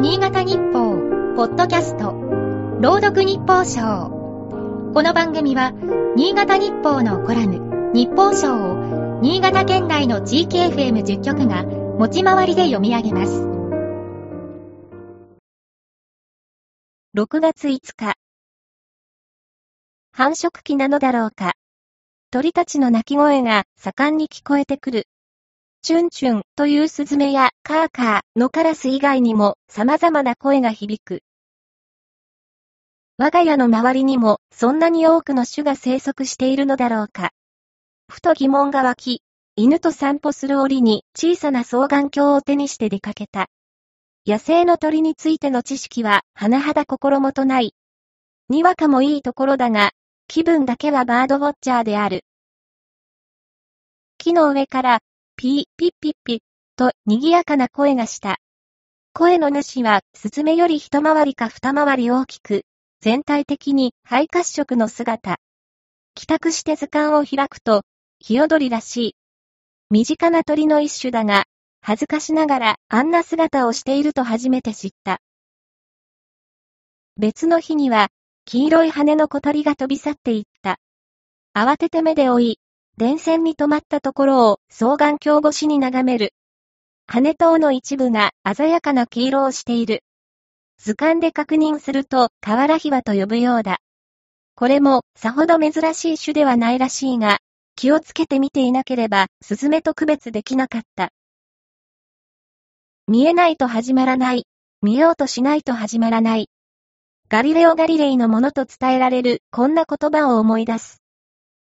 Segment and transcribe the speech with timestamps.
[0.00, 0.96] 新潟日報、
[1.36, 2.12] ポッドキャスト、
[2.80, 4.08] 朗読日報賞。
[4.94, 5.72] この番組は、
[6.16, 13.42] 新潟日報のコラム、日報賞を、新潟県内の地域 FM10 局が、持ち回りで読み上げます。
[17.14, 18.14] 6月5日。
[20.12, 21.52] 繁殖期なのだろうか。
[22.30, 25.08] 鳥たちの鳴き声が盛んに聞こえてくる。
[25.82, 31.22] チュンチュンというスズメやカーカーのカラス以外にも様々な声が響く。
[33.16, 37.30] 我が家の周りにもそんなに多くの種が生息しているのだろうか。
[38.10, 39.22] ふと疑問が湧き、
[39.56, 43.48] 犬と散歩する折に小さな双眼鏡を手にして出かけた。
[44.26, 47.74] 野生の鳥についての知識は甚だ心もとない。
[48.50, 49.92] にわかもいいところだが、
[50.28, 52.24] 気分だけはバードウォッチャーである。
[54.18, 55.00] 木の上から、
[55.40, 56.38] ピー、ピッピッピッ、
[56.76, 58.36] と賑やかな声がした。
[59.14, 62.66] 声の主は、スズメより一回りか二回り大きく、
[63.00, 65.38] 全体的に肺褐色の姿。
[66.14, 67.84] 帰宅して図鑑を開くと、
[68.18, 69.16] ヒヨドリらしい。
[69.88, 71.46] 身近な鳥の一種だが、
[71.80, 75.22] 恥ずかしながらあんな姿をしていると初めて知った。
[77.16, 78.08] 別の日には、
[78.44, 80.76] 黄色い羽の小鳥が飛び去っていった。
[81.54, 82.58] 慌てて目で追い、
[83.00, 86.34] 電線に止まったところを双眼鏡越しに眺める。
[87.06, 90.04] 羽塔の一部が鮮やかな黄色をしている。
[90.76, 93.78] 図鑑で確認すると、河原ヒワと呼ぶようだ。
[94.54, 97.38] これも、さほど珍しい種ではないらしいが、
[97.74, 101.08] 気をつけて見ていなければ、スズメと区別できなかった。
[103.08, 104.44] 見えないと始まらない。
[104.82, 106.50] 見ようとしないと始まらない。
[107.30, 110.99] ガリレオ・ガリレイのものと伝えられるこんな言葉を思い出す。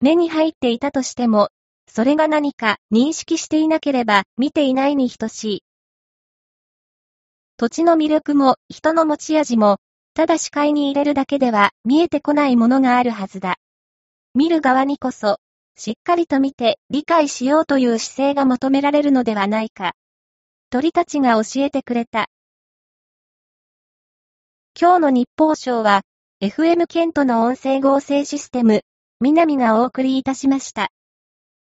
[0.00, 1.48] 目に入っていたとしても、
[1.86, 5.62] それが何か認識していなければ見ていないに等しい。
[7.56, 9.78] 土地の魅力も人の持ち味も、
[10.14, 13.56] ただ視界に入れるだけでは見えてこないものがあるはずだ。
[14.34, 15.38] 見る側にこそ、
[15.76, 19.94] しっかりと見て理解しようという姿勢が求められるのではないか。
[20.70, 22.28] 鳥たちが教えてくれた。
[24.80, 26.02] 今日の日報賞は、
[26.40, 28.82] FM ケントの音声合成システム、
[29.24, 30.90] 南がお送りいたしました。